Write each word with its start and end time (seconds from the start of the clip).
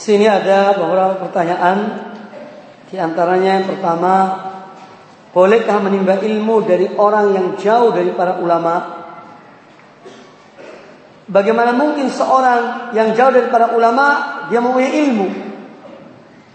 sini 0.00 0.24
ada 0.24 0.72
beberapa 0.80 1.20
pertanyaan. 1.20 2.08
Di 2.88 2.96
antaranya 2.98 3.60
yang 3.60 3.66
pertama, 3.68 4.14
bolehkah 5.30 5.78
menimba 5.78 6.18
ilmu 6.18 6.64
dari 6.64 6.88
orang 6.96 7.36
yang 7.36 7.46
jauh 7.60 7.92
dari 7.92 8.10
para 8.16 8.40
ulama? 8.40 8.98
Bagaimana 11.30 11.70
mungkin 11.70 12.10
seorang 12.10 12.90
yang 12.90 13.14
jauh 13.14 13.30
dari 13.30 13.46
para 13.46 13.70
ulama 13.70 14.06
dia 14.50 14.58
mempunyai 14.58 15.06
ilmu? 15.06 15.28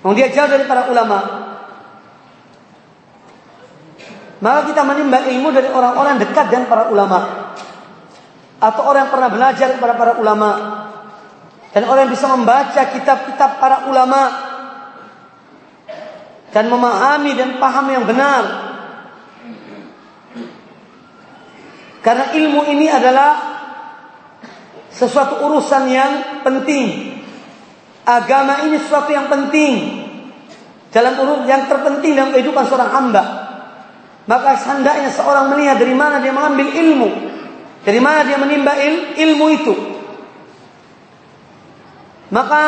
Mau 0.04 0.12
dia 0.12 0.28
jauh 0.28 0.52
dari 0.52 0.68
para 0.68 0.92
ulama. 0.92 1.18
Maka 4.44 4.68
kita 4.68 4.84
menimba 4.84 5.24
ilmu 5.24 5.50
dari 5.56 5.72
orang-orang 5.72 6.20
dekat 6.20 6.52
dan 6.52 6.68
para 6.68 6.92
ulama. 6.92 7.48
Atau 8.60 8.84
orang 8.84 9.08
yang 9.08 9.14
pernah 9.16 9.30
belajar 9.32 9.68
kepada 9.80 9.96
para 9.96 10.14
ulama. 10.20 10.50
Dan 11.76 11.84
orang 11.92 12.08
yang 12.08 12.14
bisa 12.16 12.32
membaca 12.32 12.82
kitab-kitab 12.88 13.60
para 13.60 13.92
ulama. 13.92 14.22
Dan 16.56 16.72
memahami 16.72 17.36
dan 17.36 17.60
paham 17.60 17.92
yang 17.92 18.08
benar. 18.08 18.44
Karena 22.00 22.32
ilmu 22.32 22.64
ini 22.72 22.88
adalah 22.88 23.32
sesuatu 24.88 25.44
urusan 25.44 25.84
yang 25.92 26.12
penting. 26.48 27.20
Agama 28.08 28.64
ini 28.64 28.80
sesuatu 28.80 29.12
yang 29.12 29.28
penting. 29.28 30.06
Dalam 30.96 31.20
urus 31.20 31.44
yang 31.44 31.68
terpenting 31.68 32.16
dalam 32.16 32.32
kehidupan 32.32 32.72
seorang 32.72 32.88
hamba. 32.88 33.24
Maka 34.32 34.56
hendaknya 34.64 35.12
seorang 35.12 35.52
melihat 35.52 35.76
dari 35.76 35.92
mana 35.92 36.24
dia 36.24 36.32
mengambil 36.32 36.72
ilmu. 36.72 37.10
Dari 37.84 38.00
mana 38.00 38.24
dia 38.24 38.40
menimba 38.40 38.80
il, 38.80 39.20
ilmu 39.20 39.46
itu. 39.52 39.95
Maka 42.36 42.64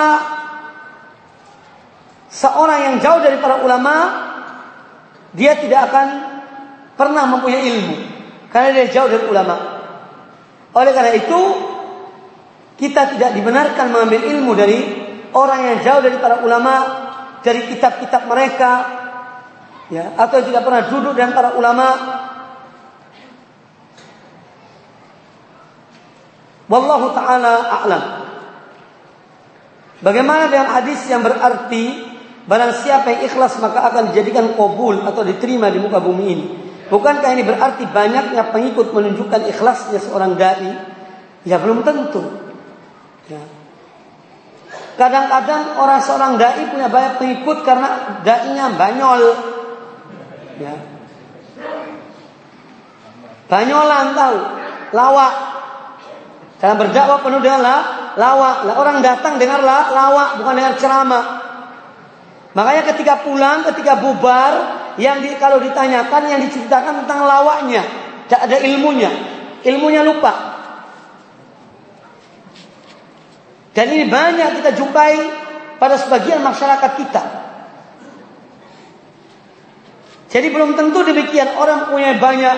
seorang 2.31 2.79
yang 2.87 2.95
jauh 3.03 3.19
dari 3.19 3.35
para 3.43 3.59
ulama 3.59 3.95
dia 5.35 5.59
tidak 5.59 5.91
akan 5.91 6.07
pernah 6.95 7.27
mempunyai 7.35 7.75
ilmu 7.75 7.95
karena 8.47 8.69
dia 8.79 8.87
jauh 8.95 9.11
dari 9.11 9.27
ulama. 9.27 9.83
Oleh 10.71 10.95
karena 10.95 11.19
itu 11.19 11.41
kita 12.79 13.17
tidak 13.19 13.35
dibenarkan 13.35 13.91
mengambil 13.91 14.21
ilmu 14.23 14.51
dari 14.55 14.79
orang 15.35 15.59
yang 15.67 15.77
jauh 15.83 15.99
dari 15.99 16.15
para 16.15 16.39
ulama, 16.45 16.75
dari 17.43 17.67
kitab-kitab 17.67 18.23
mereka, 18.23 18.71
ya, 19.91 20.15
atau 20.15 20.47
tidak 20.47 20.63
pernah 20.63 20.87
duduk 20.87 21.11
dengan 21.11 21.35
para 21.35 21.59
ulama. 21.59 21.87
Wallahu 26.71 27.07
taala 27.11 27.53
a'lam. 27.83 28.26
Bagaimana 29.97 30.45
dengan 30.49 30.69
hadis 30.77 31.01
yang 31.09 31.25
berarti 31.25 32.05
barang 32.45 32.73
siapa 32.85 33.17
yang 33.17 33.21
ikhlas 33.25 33.57
maka 33.57 33.81
akan 33.89 34.13
dijadikan 34.13 34.53
kabul 34.53 35.01
atau 35.01 35.25
diterima 35.25 35.73
di 35.73 35.81
muka 35.81 35.97
bumi 35.97 36.25
ini? 36.29 36.45
Bukankah 36.87 37.35
ini 37.35 37.43
berarti 37.43 37.83
banyaknya 37.89 38.53
pengikut 38.53 38.93
menunjukkan 38.93 39.49
ikhlasnya 39.51 39.99
seorang 39.99 40.39
dai? 40.39 40.71
Ya 41.43 41.57
belum 41.59 41.81
tentu. 41.81 42.23
Ya. 43.27 43.43
Kadang-kadang 44.95 45.77
orang 45.77 45.99
seorang 45.99 46.31
dai 46.39 46.63
punya 46.71 46.87
banyak 46.87 47.19
pengikut 47.19 47.67
karena 47.67 48.21
dainya 48.21 48.71
banyol. 48.77 49.21
Ya. 50.61 50.75
Banyolan 53.47 54.07
tahu, 54.13 54.37
lawak. 54.91 55.33
Dalam 56.57 56.75
berdakwah 56.81 57.21
penuh 57.21 57.39
dengan 57.39 57.61
lawak. 58.17 58.65
Lah 58.65 58.75
orang 58.75 58.99
datang 59.05 59.37
dengar 59.37 59.61
la, 59.61 59.93
lawak 59.93 60.41
bukan 60.41 60.53
dengar 60.57 60.73
ceramah. 60.75 61.25
Makanya 62.57 62.83
ketika 62.89 63.21
pulang, 63.21 63.61
ketika 63.69 64.01
bubar, 64.01 64.53
yang 64.97 65.21
di, 65.21 65.37
kalau 65.37 65.61
ditanyakan 65.61 66.21
yang 66.25 66.41
diceritakan 66.41 67.05
tentang 67.05 67.29
lawaknya, 67.29 67.85
tidak 68.25 68.41
ada 68.49 68.57
ilmunya, 68.65 69.11
ilmunya 69.61 70.01
lupa. 70.01 70.33
Dan 73.77 73.93
ini 73.93 74.09
banyak 74.09 74.57
kita 74.57 74.73
jumpai 74.73 75.13
pada 75.77 76.01
sebagian 76.01 76.41
masyarakat 76.41 76.91
kita. 76.97 77.23
Jadi 80.33 80.47
belum 80.49 80.73
tentu 80.73 81.05
demikian 81.05 81.55
orang 81.55 81.93
punya 81.93 82.17
banyak 82.17 82.57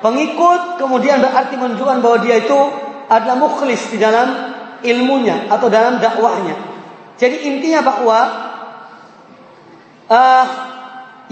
pengikut 0.00 0.80
kemudian 0.80 1.20
berarti 1.20 1.54
menunjukkan 1.60 2.00
bahwa 2.00 2.18
dia 2.24 2.40
itu 2.40 2.58
adalah 3.12 3.36
mukhlis 3.38 3.92
di 3.92 4.00
dalam 4.00 4.53
ilmunya 4.84 5.48
atau 5.48 5.66
dalam 5.72 5.98
dakwahnya. 5.98 6.54
Jadi 7.16 7.48
intinya 7.48 7.80
bahwa 7.80 8.20
uh, 10.12 10.46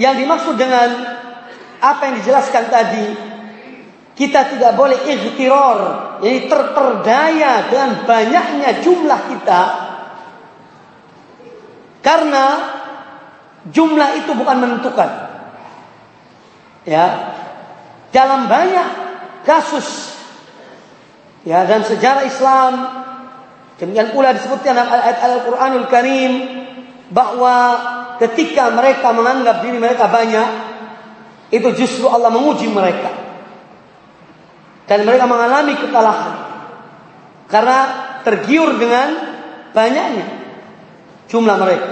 yang 0.01 0.17
dimaksud 0.17 0.57
dengan 0.57 0.89
apa 1.83 2.01
yang 2.09 2.15
dijelaskan 2.23 2.65
tadi 2.73 3.07
kita 4.13 4.55
tidak 4.55 4.77
boleh 4.77 4.97
ikhtiror, 5.09 5.79
jadi 6.21 6.47
terperdaya 6.47 7.53
dengan 7.73 7.91
banyaknya 8.05 8.71
jumlah 8.85 9.21
kita. 9.33 9.63
Karena 12.05 12.47
jumlah 13.73 14.09
itu 14.21 14.31
bukan 14.37 14.57
menentukan. 14.59 15.11
Ya. 16.85 17.07
Dalam 18.13 18.45
banyak 18.53 18.89
kasus 19.49 20.13
ya 21.43 21.65
dan 21.67 21.83
sejarah 21.83 22.29
Islam 22.29 22.73
demikian 23.83 24.15
pula 24.15 24.31
disebutkan 24.31 24.79
dalam 24.79 24.95
ayat 24.95 25.19
Al-Qur'anul 25.19 25.91
Karim 25.91 26.33
bahwa 27.11 27.57
ketika 28.23 28.71
mereka 28.71 29.11
menganggap 29.11 29.67
diri 29.67 29.83
mereka 29.83 30.07
banyak 30.07 30.49
itu 31.51 31.69
justru 31.75 32.07
Allah 32.07 32.31
menguji 32.31 32.71
mereka 32.71 33.11
dan 34.87 35.03
mereka 35.03 35.27
mengalami 35.27 35.75
kekalahan 35.75 36.35
karena 37.51 37.79
tergiur 38.23 38.79
dengan 38.79 39.09
banyaknya 39.75 40.27
jumlah 41.27 41.57
mereka. 41.59 41.91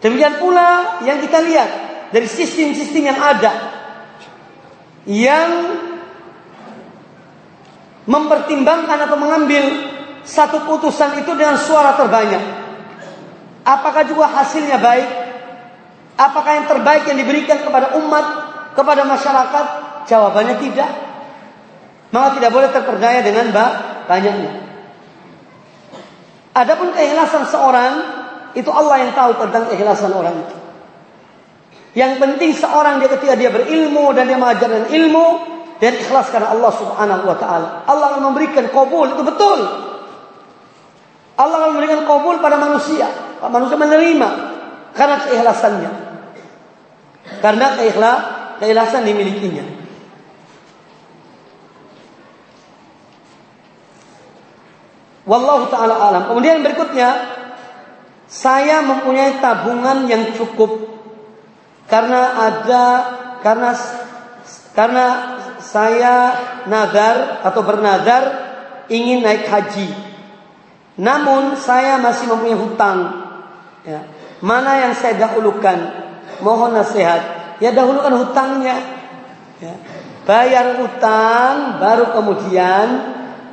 Demikian 0.00 0.38
pula 0.38 1.00
yang 1.02 1.18
kita 1.18 1.40
lihat 1.40 1.70
dari 2.14 2.28
sistem-sistem 2.30 3.02
yang 3.10 3.18
ada 3.18 3.52
yang 5.08 5.50
mempertimbangkan 8.06 8.98
atau 9.08 9.18
mengambil 9.18 9.64
satu 10.26 10.66
putusan 10.66 11.22
itu 11.22 11.30
dengan 11.38 11.54
suara 11.54 11.94
terbanyak. 11.94 12.42
Apakah 13.62 14.02
juga 14.06 14.26
hasilnya 14.26 14.82
baik? 14.82 15.08
Apakah 16.18 16.52
yang 16.58 16.66
terbaik 16.66 17.06
yang 17.06 17.18
diberikan 17.18 17.62
kepada 17.62 17.94
umat, 18.02 18.26
kepada 18.74 19.06
masyarakat? 19.06 19.66
Jawabannya 20.10 20.56
tidak. 20.58 20.90
Maka 22.10 22.38
tidak 22.38 22.50
boleh 22.50 22.70
terperdaya 22.70 23.20
dengan 23.22 23.54
banyaknya. 24.06 24.52
Adapun 26.56 26.94
keikhlasan 26.94 27.46
seorang 27.46 27.92
itu 28.56 28.70
Allah 28.72 28.96
yang 29.04 29.12
tahu 29.12 29.36
tentang 29.36 29.68
keikhlasan 29.68 30.10
orang 30.10 30.34
itu. 30.40 30.56
Yang 31.96 32.12
penting 32.20 32.50
seorang 32.56 33.00
dia 33.00 33.08
ketika 33.12 33.34
dia 33.36 33.52
berilmu 33.52 34.12
dan 34.16 34.28
dia 34.28 34.40
mengajarkan 34.40 34.88
ilmu 34.88 35.26
dan 35.76 35.92
ikhlas 35.96 36.32
karena 36.32 36.52
Allah 36.52 36.72
Subhanahu 36.72 37.22
wa 37.28 37.36
taala. 37.36 37.68
Allah 37.84 38.16
akan 38.16 38.32
memberikan 38.32 38.68
kabul 38.72 39.12
itu 39.12 39.22
betul. 39.24 39.85
Allah 41.36 41.56
akan 41.62 41.70
memberikan 41.76 42.08
kabul 42.08 42.40
pada 42.40 42.56
manusia. 42.56 43.08
Manusia 43.44 43.76
menerima 43.76 44.28
karena 44.96 45.16
keikhlasannya. 45.28 45.92
Karena 47.44 47.66
keikhlas, 47.76 48.18
keikhlasan 48.64 49.04
dimilikinya. 49.04 49.66
Wallahu 55.26 55.68
taala 55.68 55.94
alam. 55.98 56.22
Kemudian 56.32 56.62
berikutnya 56.62 57.10
saya 58.30 58.80
mempunyai 58.86 59.42
tabungan 59.42 60.06
yang 60.06 60.32
cukup 60.38 60.96
karena 61.90 62.46
ada 62.46 62.84
karena 63.42 63.70
karena 64.74 65.06
saya 65.58 66.14
nazar 66.70 67.42
atau 67.42 67.60
bernazar 67.66 68.22
ingin 68.86 69.26
naik 69.26 69.50
haji. 69.50 70.15
Namun 70.96 71.60
saya 71.60 72.00
masih 72.00 72.28
mempunyai 72.32 72.56
hutang. 72.56 72.98
Ya. 73.84 74.00
Mana 74.40 74.80
yang 74.80 74.92
saya 74.96 75.20
dahulukan? 75.20 75.76
Mohon 76.40 76.80
nasihat. 76.80 77.20
Ya 77.60 77.72
dahulukan 77.72 78.12
hutangnya. 78.16 78.76
Ya. 79.60 79.74
Bayar 80.26 80.82
hutang 80.82 81.78
baru 81.78 82.10
kemudian 82.10 82.86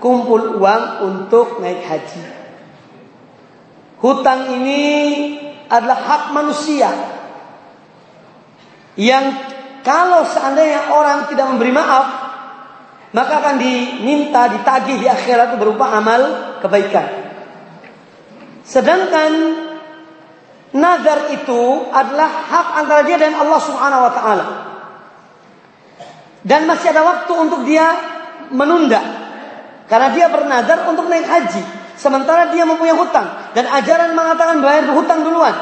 kumpul 0.02 0.60
uang 0.60 0.84
untuk 1.06 1.62
naik 1.62 1.86
haji. 1.86 2.24
Hutang 4.04 4.52
ini 4.60 4.84
adalah 5.72 5.96
hak 5.96 6.24
manusia 6.36 6.92
yang 9.00 9.26
kalau 9.82 10.22
seandainya 10.28 10.94
orang 10.94 11.26
tidak 11.28 11.50
memberi 11.50 11.74
maaf, 11.74 12.08
maka 13.12 13.34
akan 13.42 13.58
diminta 13.58 14.48
ditagih 14.54 15.02
di 15.02 15.08
akhirat 15.10 15.58
berupa 15.58 15.92
amal 15.98 16.22
kebaikan. 16.62 17.23
Sedangkan 18.64 19.32
nazar 20.74 21.30
itu 21.36 21.62
adalah 21.92 22.28
hak 22.28 22.68
antara 22.84 23.02
dia 23.04 23.20
dan 23.20 23.36
Allah 23.36 23.60
Subhanahu 23.60 24.02
wa 24.08 24.12
taala. 24.16 24.46
Dan 26.44 26.68
masih 26.68 26.92
ada 26.92 27.04
waktu 27.08 27.34
untuk 27.40 27.64
dia 27.64 27.88
menunda. 28.52 29.00
Karena 29.88 30.12
dia 30.12 30.28
bernazar 30.28 30.88
untuk 30.92 31.08
naik 31.08 31.24
haji. 31.24 31.64
Sementara 31.96 32.52
dia 32.52 32.68
mempunyai 32.68 32.96
hutang. 32.96 33.56
Dan 33.56 33.70
ajaran 33.70 34.12
mengatakan 34.12 34.60
bayar 34.60 34.92
hutang 34.92 35.24
duluan. 35.24 35.56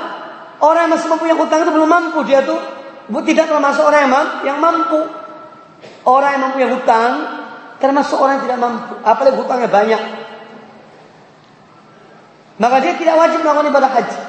Orang 0.62 0.90
yang 0.90 0.94
masih 0.94 1.10
mempunyai 1.10 1.38
hutang 1.38 1.66
itu 1.66 1.72
belum 1.74 1.90
mampu. 1.90 2.20
Dia 2.26 2.42
tuh 2.46 2.58
tidak 3.26 3.46
termasuk 3.50 3.84
orang 3.86 4.10
yang 4.42 4.58
mampu. 4.58 5.02
Orang 6.06 6.30
yang 6.34 6.42
mempunyai 6.50 6.70
hutang 6.74 7.12
termasuk 7.78 8.18
orang 8.18 8.42
yang 8.42 8.46
tidak 8.50 8.60
mampu. 8.62 8.94
Apalagi 9.06 9.38
hutangnya 9.38 9.70
banyak. 9.70 10.02
Maka 12.62 12.78
dia 12.78 12.94
tidak 12.94 13.18
wajib 13.18 13.42
melakukan 13.42 13.74
ibadah 13.74 13.90
haji. 13.90 14.20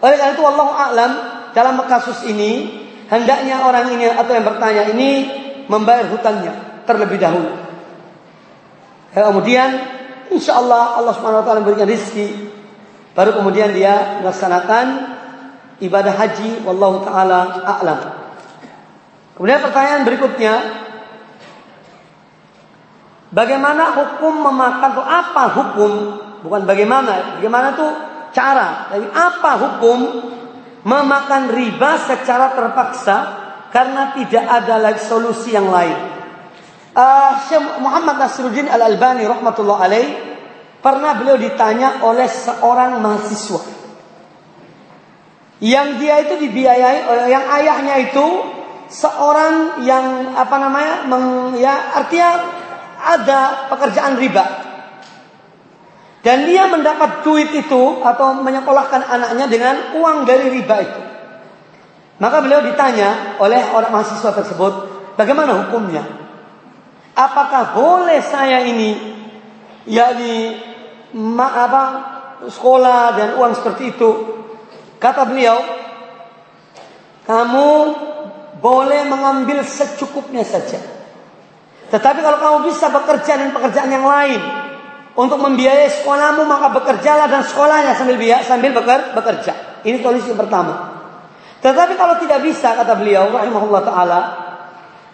Oleh 0.00 0.16
karena 0.16 0.32
itu 0.32 0.44
Allah 0.48 0.68
alam 0.72 1.12
dalam 1.52 1.76
kasus 1.84 2.24
ini 2.24 2.80
hendaknya 3.12 3.60
orang 3.60 3.92
ini 3.92 4.08
atau 4.08 4.32
yang 4.32 4.48
bertanya 4.48 4.88
ini 4.88 5.10
membayar 5.68 6.08
hutangnya 6.08 6.82
terlebih 6.88 7.20
dahulu. 7.20 7.52
Kemudian 9.12 9.68
insya 10.32 10.56
Allah 10.56 10.96
Allah 10.96 11.12
Taala 11.12 11.60
memberikan 11.60 11.84
rezeki, 11.84 12.48
baru 13.12 13.36
kemudian 13.36 13.76
dia 13.76 14.24
melaksanakan 14.24 15.12
ibadah 15.84 16.14
haji. 16.16 16.64
Wallahu 16.64 17.04
taala 17.04 17.60
a'lam. 17.68 18.00
Kemudian 19.36 19.60
pertanyaan 19.60 20.08
berikutnya, 20.08 20.54
bagaimana 23.28 23.92
hukum 23.92 24.40
memakan 24.40 24.88
atau 24.96 25.04
apa 25.04 25.44
hukum 25.52 25.92
bukan 26.42 26.66
bagaimana, 26.66 27.38
bagaimana 27.38 27.68
tuh 27.78 27.90
cara, 28.34 28.90
tapi 28.90 29.06
apa 29.08 29.52
hukum 29.62 29.98
memakan 30.82 31.54
riba 31.54 32.02
secara 32.02 32.50
terpaksa 32.58 33.16
karena 33.70 34.12
tidak 34.18 34.44
ada 34.44 34.76
lagi 34.82 35.00
solusi 35.06 35.54
yang 35.54 35.70
lain. 35.70 35.94
Uh, 36.92 37.32
Syekh 37.48 37.80
Muhammad 37.80 38.20
Nasruddin 38.20 38.68
Al 38.68 38.84
Albani 38.84 39.24
rahmatullah 39.24 39.78
alaih 39.80 40.06
pernah 40.84 41.16
beliau 41.16 41.40
ditanya 41.40 42.04
oleh 42.04 42.28
seorang 42.28 43.00
mahasiswa. 43.00 43.62
Yang 45.62 45.88
dia 46.02 46.14
itu 46.26 46.34
dibiayai 46.42 47.06
oleh 47.06 47.26
yang 47.30 47.46
ayahnya 47.62 47.94
itu 48.02 48.26
seorang 48.90 49.86
yang 49.86 50.34
apa 50.34 50.56
namanya 50.58 50.94
meng, 51.06 51.54
ya 51.56 51.96
artinya 51.96 52.30
ada 52.98 53.40
pekerjaan 53.70 54.18
riba 54.18 54.71
dan 56.22 56.46
dia 56.46 56.70
mendapat 56.70 57.26
duit 57.26 57.50
itu 57.50 57.82
atau 58.02 58.38
menyekolahkan 58.40 59.02
anaknya 59.10 59.46
dengan 59.50 59.74
uang 59.98 60.22
dari 60.22 60.46
riba 60.54 60.76
itu 60.78 61.02
maka 62.22 62.38
beliau 62.38 62.62
ditanya 62.62 63.34
oleh 63.42 63.74
orang 63.74 63.90
mahasiswa 63.90 64.30
tersebut, 64.30 64.72
bagaimana 65.18 65.66
hukumnya? 65.66 66.06
Apakah 67.18 67.74
boleh 67.74 68.22
saya 68.22 68.62
ini 68.62 68.94
yakni 69.90 70.54
ma 71.18 71.50
apa 71.50 71.84
sekolah 72.46 73.02
dan 73.18 73.28
uang 73.42 73.58
seperti 73.58 73.98
itu? 73.98 74.10
Kata 75.02 75.26
beliau, 75.26 75.58
kamu 77.26 77.70
boleh 78.62 79.02
mengambil 79.10 79.66
secukupnya 79.66 80.46
saja. 80.46 80.78
Tetapi 81.90 82.22
kalau 82.22 82.38
kamu 82.38 82.58
bisa 82.70 82.86
bekerja 82.86 83.34
dan 83.34 83.50
pekerjaan 83.50 83.90
yang 83.90 84.06
lain 84.06 84.61
untuk 85.12 85.38
membiayai 85.40 85.92
sekolahmu 86.00 86.48
maka 86.48 86.72
bekerjalah 86.72 87.28
dan 87.28 87.44
sekolahnya 87.44 87.92
sambil 87.92 88.16
biaya 88.16 88.40
sambil 88.44 88.72
bekerja. 89.12 89.84
Ini 89.84 90.00
solusi 90.00 90.32
pertama. 90.32 91.04
Tetapi 91.60 91.94
kalau 91.94 92.16
tidak 92.18 92.42
bisa 92.42 92.74
kata 92.74 92.96
beliau 92.96 93.30
rahimahullah 93.30 93.82
taala, 93.84 94.20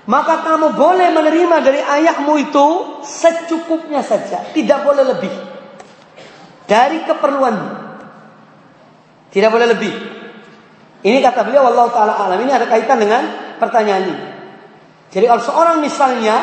maka 0.08 0.40
kamu 0.46 0.78
boleh 0.78 1.08
menerima 1.12 1.56
dari 1.60 1.80
ayahmu 1.82 2.32
itu 2.40 2.66
secukupnya 3.04 4.00
saja, 4.00 4.48
tidak 4.54 4.86
boleh 4.86 5.04
lebih. 5.04 5.34
Dari 6.68 7.04
keperluan. 7.04 7.56
Tidak 9.28 9.50
boleh 9.52 9.66
lebih. 9.68 9.92
Ini 11.04 11.18
kata 11.20 11.44
beliau 11.44 11.68
Allah 11.68 11.86
taala 11.92 12.14
alam. 12.16 12.38
Ini 12.40 12.52
ada 12.54 12.66
kaitan 12.68 12.96
dengan 13.00 13.22
pertanyaan 13.60 14.04
ini. 14.08 14.26
Jadi 15.08 15.24
kalau 15.24 15.42
seorang 15.42 15.76
misalnya 15.80 16.36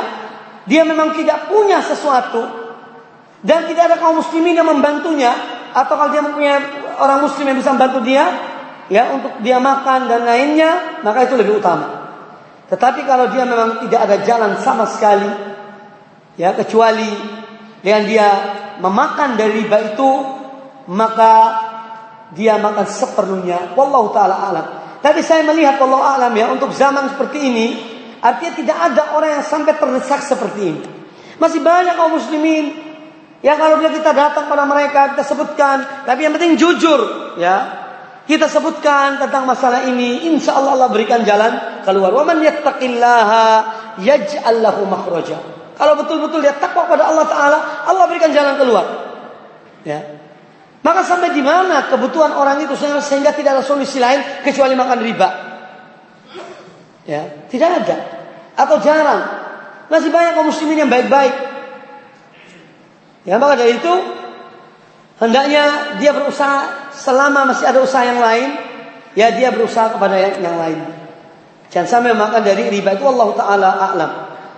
dia 0.66 0.82
memang 0.82 1.14
tidak 1.14 1.50
punya 1.50 1.82
sesuatu 1.82 2.65
dan 3.46 3.70
tidak 3.70 3.94
ada 3.94 3.96
kaum 4.02 4.18
muslimin 4.18 4.58
yang 4.58 4.66
membantunya 4.66 5.30
atau 5.70 5.94
kalau 5.94 6.10
dia 6.10 6.26
mempunyai 6.26 6.60
orang 6.98 7.22
muslim 7.22 7.46
yang 7.46 7.58
bisa 7.62 7.78
membantu 7.78 8.02
dia, 8.02 8.26
ya 8.90 9.14
untuk 9.14 9.38
dia 9.46 9.62
makan 9.62 10.10
dan 10.10 10.26
lainnya, 10.26 11.04
maka 11.06 11.30
itu 11.30 11.38
lebih 11.38 11.62
utama. 11.62 12.10
Tetapi 12.66 13.06
kalau 13.06 13.30
dia 13.30 13.46
memang 13.46 13.86
tidak 13.86 14.02
ada 14.10 14.18
jalan 14.26 14.52
sama 14.66 14.90
sekali, 14.90 15.30
ya 16.42 16.58
kecuali 16.58 17.12
dengan 17.86 18.04
dia 18.10 18.28
memakan 18.82 19.38
dari 19.38 19.62
riba 19.62 19.94
itu, 19.94 20.12
maka 20.90 21.34
dia 22.34 22.58
makan 22.58 22.90
seperlunya. 22.90 23.78
Wallahu 23.78 24.10
taala 24.10 24.36
alam. 24.42 24.66
Tapi 25.06 25.22
saya 25.22 25.46
melihat 25.46 25.78
wallahu 25.78 26.02
alam 26.02 26.34
ya 26.34 26.50
untuk 26.50 26.74
zaman 26.74 27.14
seperti 27.14 27.38
ini, 27.46 27.68
artinya 28.26 28.54
tidak 28.58 28.78
ada 28.90 29.02
orang 29.14 29.38
yang 29.38 29.46
sampai 29.46 29.78
terdesak 29.78 30.26
seperti 30.26 30.62
ini. 30.66 30.82
Masih 31.38 31.62
banyak 31.62 31.94
kaum 31.94 32.18
muslimin 32.18 32.85
yang 33.46 33.62
kalau 33.62 33.78
dia 33.78 33.94
kita 33.94 34.10
datang 34.10 34.50
pada 34.50 34.66
mereka 34.66 35.14
kita 35.14 35.22
sebutkan, 35.22 36.02
tapi 36.10 36.26
yang 36.26 36.34
penting 36.34 36.58
jujur, 36.58 37.38
ya 37.38 37.86
kita 38.26 38.50
sebutkan 38.50 39.22
tentang 39.22 39.46
masalah 39.46 39.86
ini, 39.86 40.26
insya 40.34 40.58
Allah 40.58 40.74
Allah 40.74 40.90
berikan 40.90 41.22
jalan 41.22 41.86
keluar. 41.86 42.10
Waman 42.10 42.42
yattaqillaha 42.42 43.46
yaj'al 44.02 44.66
lahu 44.66 44.90
makhraja. 44.90 45.38
Kalau 45.78 45.94
betul-betul 45.94 46.42
dia 46.42 46.58
takwa 46.58 46.90
pada 46.90 47.06
Allah 47.06 47.26
Taala, 47.30 47.60
Allah 47.86 48.10
berikan 48.10 48.34
jalan 48.34 48.58
keluar. 48.58 48.86
Ya. 49.86 50.02
Maka 50.82 51.06
sampai 51.06 51.38
di 51.38 51.46
mana 51.46 51.86
kebutuhan 51.86 52.34
orang 52.34 52.66
itu 52.66 52.74
sehingga 52.78 53.30
tidak 53.30 53.62
ada 53.62 53.64
solusi 53.66 54.02
lain 54.02 54.42
kecuali 54.42 54.74
makan 54.74 55.00
riba? 55.06 55.30
Ya, 57.06 57.46
tidak 57.54 57.86
ada 57.86 57.98
atau 58.58 58.82
jarang. 58.82 59.22
Masih 59.86 60.10
banyak 60.10 60.34
kaum 60.34 60.50
muslimin 60.50 60.82
yang 60.82 60.90
baik-baik. 60.90 61.45
Ya, 63.26 63.42
maka 63.42 63.58
dari 63.58 63.82
itu 63.82 63.94
hendaknya 65.18 65.98
dia 65.98 66.14
berusaha 66.14 66.94
selama 66.94 67.50
masih 67.50 67.66
ada 67.66 67.82
usaha 67.82 68.06
yang 68.06 68.22
lain, 68.22 68.54
ya 69.18 69.34
dia 69.34 69.50
berusaha 69.50 69.98
kepada 69.98 70.16
yang, 70.16 70.46
yang 70.46 70.56
lain. 70.62 70.80
Jangan 71.74 71.90
sampai 71.90 72.14
makan 72.14 72.46
dari 72.46 72.70
riba 72.70 72.94
itu 72.94 73.04
Allah 73.10 73.30
Taala 73.34 73.70
a'lam. 73.74 74.12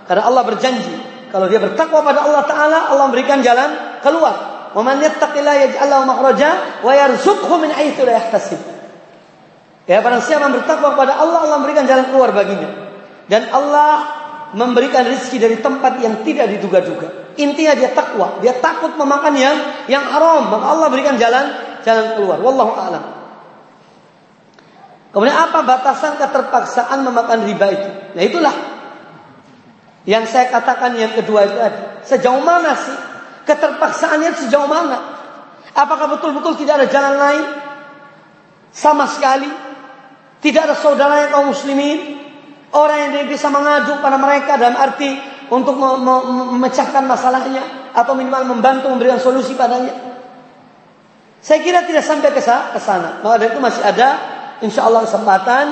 Karena 0.04 0.22
Allah 0.28 0.42
berjanji 0.44 0.94
kalau 1.28 1.46
dia 1.48 1.60
bertakwa 1.60 2.00
pada 2.00 2.24
Allah 2.24 2.44
Taala, 2.48 2.78
Allah 2.92 3.04
memberikan 3.08 3.44
jalan 3.44 4.00
keluar. 4.00 4.36
Wa 4.72 4.80
man 4.84 5.00
yattaqillaha 5.00 5.56
yaj'al 5.68 5.88
lahu 5.88 6.04
makhraja 6.08 6.80
wa 6.84 6.92
yarzuqhu 6.92 7.54
min 7.60 7.72
haitsu 7.72 8.04
la 8.04 8.20
yahtasib. 8.20 8.60
Ya, 9.88 10.04
barang 10.04 10.20
siapa 10.20 10.52
bertakwa 10.52 10.92
kepada 10.92 11.16
Allah, 11.16 11.48
Allah 11.48 11.56
memberikan 11.64 11.88
jalan 11.88 12.12
keluar 12.12 12.32
baginya. 12.36 12.68
Dan 13.28 13.48
Allah 13.52 14.17
memberikan 14.56 15.04
rezeki 15.04 15.36
dari 15.40 15.56
tempat 15.60 16.00
yang 16.00 16.24
tidak 16.24 16.48
diduga-duga. 16.56 17.36
Intinya 17.38 17.74
dia 17.76 17.92
takwa, 17.92 18.40
dia 18.40 18.56
takut 18.58 18.96
memakan 18.96 19.34
yang 19.36 19.56
yang 19.86 20.04
haram, 20.08 20.48
maka 20.48 20.66
Allah 20.74 20.88
berikan 20.88 21.14
jalan 21.20 21.52
jalan 21.84 22.18
keluar. 22.18 22.38
Wallahu 22.40 22.72
a'lam. 22.74 23.04
Kemudian 25.08 25.36
apa 25.36 25.64
batasan 25.64 26.20
keterpaksaan 26.20 27.00
memakan 27.00 27.48
riba 27.48 27.66
itu? 27.72 27.90
Nah 28.16 28.22
itulah 28.22 28.54
yang 30.04 30.24
saya 30.28 30.52
katakan 30.52 30.96
yang 30.96 31.12
kedua 31.16 31.48
itu 31.48 31.56
tadi. 31.56 31.80
Sejauh 32.04 32.42
mana 32.44 32.72
sih 32.76 32.96
keterpaksaannya 33.48 34.30
sejauh 34.44 34.68
mana? 34.68 34.98
Apakah 35.72 36.12
betul-betul 36.12 36.60
tidak 36.60 36.84
ada 36.84 36.86
jalan 36.90 37.14
lain? 37.16 37.44
Sama 38.68 39.08
sekali 39.08 39.48
tidak 40.44 40.70
ada 40.70 40.76
saudara 40.76 41.24
yang 41.24 41.30
kaum 41.32 41.46
muslimin 41.50 42.27
orang 42.74 43.14
yang 43.14 43.28
bisa 43.28 43.48
mengadu 43.48 44.00
pada 44.00 44.20
mereka 44.20 44.60
dalam 44.60 44.76
arti 44.76 45.16
untuk 45.48 45.80
memecahkan 45.80 47.08
masalahnya 47.08 47.92
atau 47.96 48.12
minimal 48.12 48.56
membantu 48.56 48.92
memberikan 48.92 49.16
solusi 49.16 49.56
padanya. 49.56 49.94
Saya 51.38 51.62
kira 51.64 51.86
tidak 51.86 52.04
sampai 52.04 52.34
ke 52.34 52.42
sana. 52.42 53.22
Maka 53.24 53.34
dari 53.40 53.50
itu 53.54 53.60
masih 53.62 53.82
ada 53.86 54.08
insya 54.60 54.84
Allah 54.84 55.06
kesempatan 55.06 55.64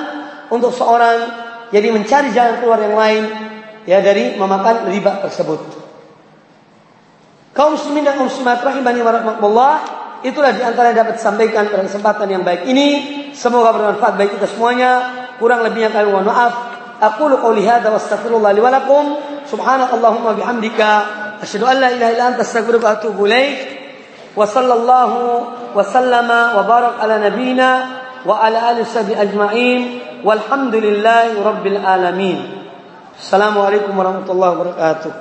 untuk 0.48 0.70
seorang 0.72 1.44
jadi 1.74 1.90
mencari 1.90 2.30
jalan 2.30 2.62
keluar 2.62 2.78
yang 2.78 2.94
lain 2.94 3.24
ya 3.84 3.98
dari 4.00 4.38
memakan 4.38 4.86
riba 4.88 5.20
tersebut. 5.26 5.60
Kaum 7.56 7.74
muslimin 7.74 8.04
dan 8.04 8.20
muslimat 8.20 8.60
rahimani 8.60 9.00
wa 9.00 9.12
rahmatullah 9.16 9.74
itulah 10.22 10.52
di 10.52 10.60
antara 10.60 10.92
yang 10.92 11.08
dapat 11.08 11.16
disampaikan 11.16 11.72
pada 11.72 11.88
kesempatan 11.88 12.28
yang 12.28 12.42
baik 12.44 12.68
ini. 12.68 12.88
Semoga 13.32 13.72
bermanfaat 13.72 14.16
bagi 14.16 14.36
kita 14.36 14.48
semuanya. 14.48 14.92
Kurang 15.36 15.64
lebihnya 15.64 15.92
kami 15.92 16.08
mohon 16.12 16.28
maaf. 16.28 16.65
أقول 17.02 17.36
قولي 17.36 17.68
هذا 17.68 17.90
واستغفر 17.90 18.36
الله 18.36 18.52
لي 18.52 18.60
ولكم. 18.60 19.04
سبحانك 19.52 19.88
اللهم 19.94 20.26
وبحمدك. 20.26 20.80
أشهد 21.42 21.62
أن 21.62 21.76
لا 21.76 21.88
إله 21.88 22.08
إلا 22.10 22.28
أنت 22.28 22.40
أستغفرك 22.40 22.84
وأتوب 22.84 23.24
إليك. 23.24 23.58
وصلى 24.36 24.74
الله 24.74 25.10
وسلم 25.74 26.30
وبارك 26.30 26.92
على 27.00 27.14
نبينا 27.30 27.70
وعلى 28.26 28.58
آله 28.70 28.80
وصحبه 28.80 29.22
أجمعين. 29.22 29.82
والحمد 30.24 30.74
لله 30.74 31.44
رب 31.44 31.64
العالمين. 31.66 32.38
السلام 33.20 33.58
عليكم 33.58 33.98
ورحمة 33.98 34.28
الله 34.28 34.50
وبركاته. 34.50 35.12